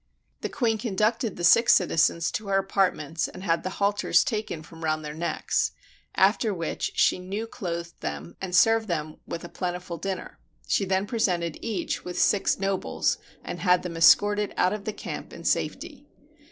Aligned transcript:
The 0.41 0.49
queen 0.49 0.79
conducted 0.79 1.35
the 1.37 1.43
six 1.43 1.75
citizens 1.75 2.31
to 2.31 2.47
her 2.47 2.57
apartments, 2.57 3.27
and 3.27 3.43
had 3.43 3.61
the 3.61 3.69
halters 3.77 4.23
taken 4.23 4.63
from 4.63 4.83
round 4.83 5.05
their 5.05 5.13
necks, 5.13 5.73
after 6.15 6.51
which 6.55 6.93
she 6.95 7.19
new 7.19 7.45
clothed 7.45 7.93
them, 7.99 8.35
and 8.41 8.55
served 8.55 8.87
them 8.87 9.17
with 9.27 9.43
a 9.43 9.47
plentiful 9.47 9.97
dinner: 9.97 10.39
she 10.67 10.85
then 10.85 11.05
presented 11.05 11.59
each 11.61 12.03
with 12.03 12.19
six 12.19 12.57
nobles,^ 12.57 13.17
and 13.43 13.59
had 13.59 13.83
them 13.83 13.95
escorted 13.95 14.55
out 14.57 14.73
of 14.73 14.85
the 14.85 14.93
camp 14.93 15.31
in 15.31 15.43
safety. 15.43 16.07